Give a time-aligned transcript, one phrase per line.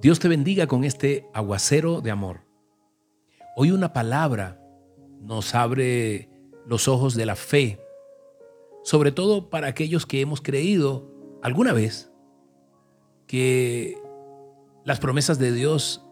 [0.00, 2.40] Dios te bendiga con este aguacero de amor.
[3.54, 4.58] Hoy una palabra
[5.20, 6.30] nos abre
[6.66, 7.78] los ojos de la fe,
[8.82, 11.12] sobre todo para aquellos que hemos creído
[11.42, 12.10] alguna vez
[13.26, 13.98] que
[14.84, 16.02] las promesas de Dios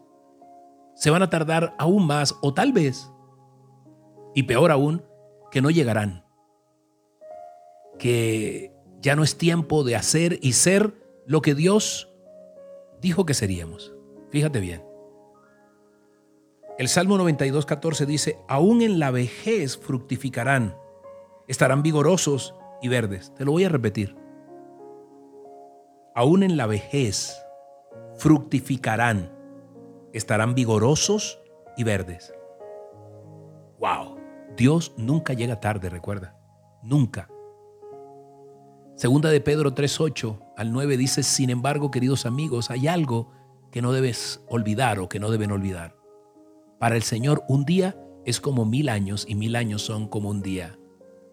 [0.93, 3.09] se van a tardar aún más o tal vez,
[4.35, 5.03] y peor aún,
[5.49, 6.23] que no llegarán.
[7.97, 8.71] Que
[9.01, 10.93] ya no es tiempo de hacer y ser
[11.25, 12.08] lo que Dios
[13.01, 13.93] dijo que seríamos.
[14.29, 14.83] Fíjate bien.
[16.77, 20.77] El Salmo 92, 14 dice, aún en la vejez fructificarán,
[21.47, 23.33] estarán vigorosos y verdes.
[23.35, 24.15] Te lo voy a repetir.
[26.15, 27.37] Aún en la vejez
[28.15, 29.31] fructificarán,
[30.13, 31.41] estarán vigorosos
[31.75, 32.33] y verdes.
[33.79, 34.17] ¡Wow!
[34.55, 36.37] Dios nunca llega tarde, recuerda.
[36.83, 37.29] Nunca.
[38.95, 43.31] Segunda de Pedro 3:8 al 9 dice, sin embargo, queridos amigos, hay algo
[43.71, 45.95] que no debes olvidar o que no deben olvidar.
[46.81, 50.41] Para el Señor un día es como mil años y mil años son como un
[50.41, 50.77] día.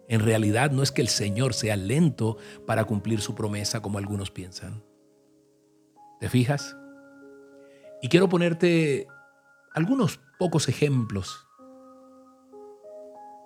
[0.07, 4.31] En realidad no es que el Señor sea lento para cumplir su promesa como algunos
[4.31, 4.81] piensan.
[6.21, 6.77] ¿Te fijas?
[8.01, 9.07] Y quiero ponerte
[9.73, 11.45] algunos pocos ejemplos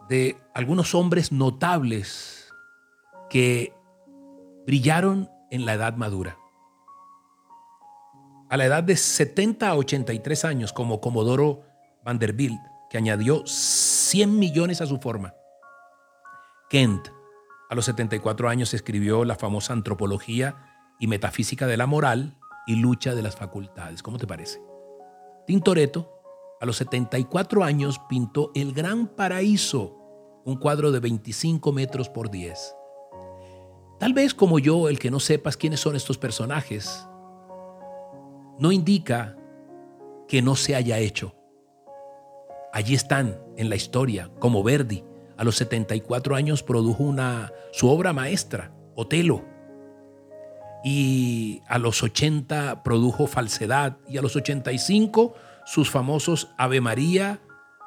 [0.09, 2.53] de algunos hombres notables
[3.31, 3.73] que
[4.67, 6.37] brillaron en la edad madura.
[8.49, 11.61] A la edad de 70 a 83 años, como Comodoro
[12.03, 15.33] Vanderbilt, que añadió 100 millones a su forma.
[16.69, 17.09] Kent,
[17.69, 20.55] a los 74 años, escribió la famosa Antropología
[20.99, 24.03] y Metafísica de la Moral y Lucha de las Facultades.
[24.03, 24.61] ¿Cómo te parece?
[25.47, 26.21] Tintoretto,
[26.59, 32.75] a los 74 años, pintó El Gran Paraíso, un cuadro de 25 metros por 10.
[34.01, 37.07] Tal vez como yo, el que no sepas quiénes son estos personajes,
[38.57, 39.37] no indica
[40.27, 41.35] que no se haya hecho.
[42.73, 45.03] Allí están en la historia, como Verdi.
[45.37, 49.45] A los 74 años produjo una, su obra maestra, Otelo.
[50.83, 53.99] Y a los 80 produjo Falsedad.
[54.07, 57.39] Y a los 85 sus famosos Ave María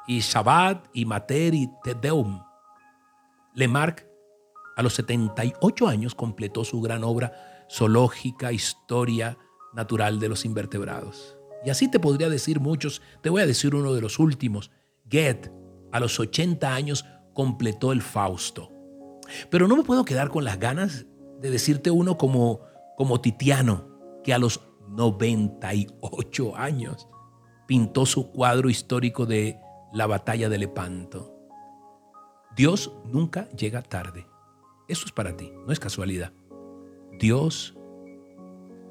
[0.07, 2.41] y Shabbat y Mater y Te Deum.
[3.53, 4.14] Lemarck
[4.75, 9.37] a los 78 años completó su gran obra Zoológica, Historia
[9.73, 11.37] Natural de los Invertebrados.
[11.65, 14.71] Y así te podría decir muchos, te voy a decir uno de los últimos.
[15.05, 15.51] Goethe,
[15.91, 18.71] a los 80 años, completó el Fausto.
[19.49, 21.05] Pero no me puedo quedar con las ganas
[21.41, 22.61] de decirte uno como,
[22.97, 23.89] como Titiano,
[24.23, 27.07] que a los 98 años
[27.67, 29.59] pintó su cuadro histórico de
[29.91, 31.35] la batalla de Lepanto.
[32.55, 34.27] Dios nunca llega tarde.
[34.87, 36.31] Eso es para ti, no es casualidad.
[37.19, 37.75] Dios,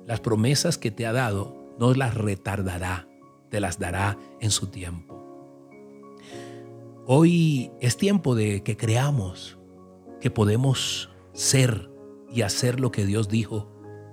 [0.07, 3.09] las promesas que te ha dado, no las retardará,
[3.51, 5.15] te las dará en su tiempo.
[7.07, 9.59] Hoy es tiempo de que creamos
[10.21, 11.91] que podemos ser
[12.31, 13.71] y hacer lo que Dios dijo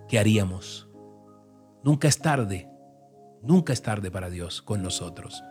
[0.08, 0.90] que haríamos.
[1.84, 2.70] Nunca es tarde,
[3.42, 5.42] nunca es tarde para Dios con nosotros.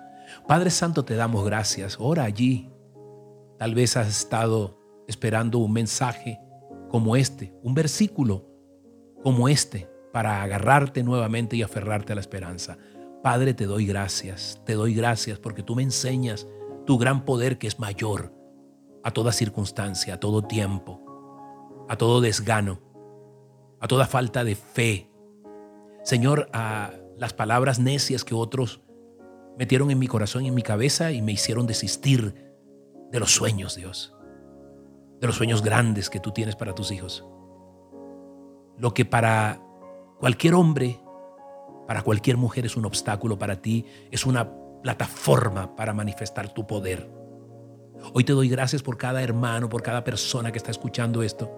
[0.46, 1.96] Padre Santo, te damos gracias.
[1.98, 2.70] Ora allí.
[3.58, 4.79] Tal vez has estado
[5.10, 6.40] esperando un mensaje
[6.88, 8.46] como este, un versículo
[9.24, 12.78] como este, para agarrarte nuevamente y aferrarte a la esperanza.
[13.20, 16.46] Padre, te doy gracias, te doy gracias porque tú me enseñas
[16.86, 18.32] tu gran poder que es mayor
[19.02, 21.02] a toda circunstancia, a todo tiempo,
[21.88, 22.80] a todo desgano,
[23.80, 25.10] a toda falta de fe.
[26.04, 28.80] Señor, a las palabras necias que otros
[29.58, 32.54] metieron en mi corazón y en mi cabeza y me hicieron desistir
[33.10, 34.14] de los sueños, Dios
[35.20, 37.24] de los sueños grandes que tú tienes para tus hijos.
[38.78, 39.60] Lo que para
[40.18, 40.98] cualquier hombre,
[41.86, 44.50] para cualquier mujer es un obstáculo, para ti es una
[44.82, 47.10] plataforma para manifestar tu poder.
[48.14, 51.50] Hoy te doy gracias por cada hermano, por cada persona que está escuchando esto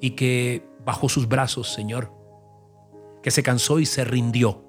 [0.00, 2.12] y que bajó sus brazos, Señor,
[3.22, 4.64] que se cansó y se rindió.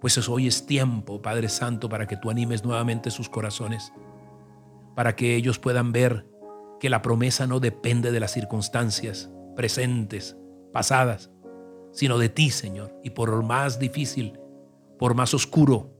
[0.00, 3.92] Pues hoy es tiempo, Padre Santo, para que tú animes nuevamente sus corazones,
[4.94, 6.26] para que ellos puedan ver
[6.80, 10.36] que la promesa no depende de las circunstancias presentes,
[10.72, 11.30] pasadas,
[11.92, 12.94] sino de ti, Señor.
[13.02, 14.38] Y por más difícil,
[14.98, 15.92] por más oscuro,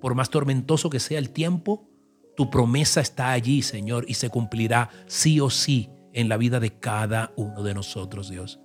[0.00, 1.88] por más tormentoso que sea el tiempo,
[2.36, 6.78] tu promesa está allí, Señor, y se cumplirá sí o sí en la vida de
[6.78, 8.60] cada uno de nosotros, Dios.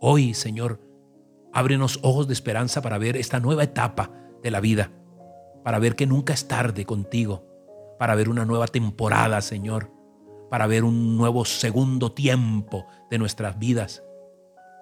[0.00, 0.80] Hoy, Señor,
[1.52, 4.10] ábrenos ojos de esperanza para ver esta nueva etapa
[4.42, 4.90] de la vida,
[5.62, 7.46] para ver que nunca es tarde contigo,
[7.98, 9.90] para ver una nueva temporada, Señor,
[10.50, 14.02] para ver un nuevo segundo tiempo de nuestras vidas.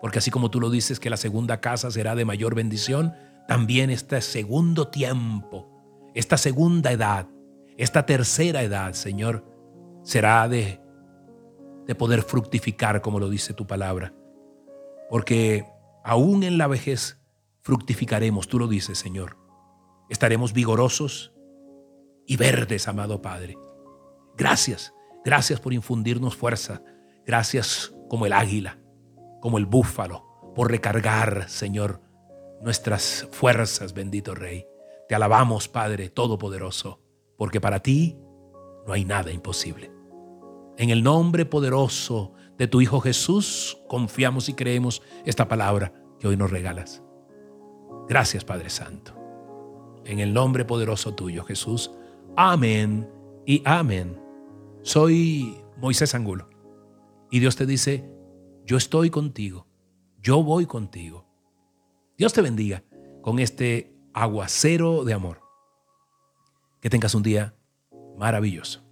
[0.00, 3.14] Porque así como tú lo dices que la segunda casa será de mayor bendición,
[3.48, 5.68] también este segundo tiempo,
[6.14, 7.26] esta segunda edad,
[7.76, 9.44] esta tercera edad, Señor,
[10.02, 10.80] será de,
[11.86, 14.14] de poder fructificar, como lo dice tu palabra.
[15.10, 15.66] Porque
[16.04, 17.18] aún en la vejez
[17.62, 19.38] fructificaremos, tú lo dices, Señor.
[20.10, 21.32] Estaremos vigorosos
[22.26, 23.56] y verdes, amado Padre.
[24.36, 24.92] Gracias,
[25.24, 26.82] gracias por infundirnos fuerza.
[27.26, 28.78] Gracias como el águila
[29.44, 30.24] como el búfalo,
[30.54, 32.00] por recargar, Señor,
[32.62, 34.66] nuestras fuerzas, bendito Rey.
[35.06, 37.02] Te alabamos, Padre Todopoderoso,
[37.36, 38.16] porque para ti
[38.86, 39.92] no hay nada imposible.
[40.78, 46.38] En el nombre poderoso de tu Hijo Jesús, confiamos y creemos esta palabra que hoy
[46.38, 47.02] nos regalas.
[48.08, 49.14] Gracias, Padre Santo.
[50.06, 51.90] En el nombre poderoso tuyo, Jesús.
[52.34, 53.06] Amén
[53.44, 54.23] y amén.
[54.84, 56.50] Soy Moisés Angulo.
[57.30, 58.06] Y Dios te dice,
[58.66, 59.66] yo estoy contigo,
[60.20, 61.26] yo voy contigo.
[62.18, 62.84] Dios te bendiga
[63.22, 65.40] con este aguacero de amor.
[66.82, 67.56] Que tengas un día
[68.18, 68.83] maravilloso.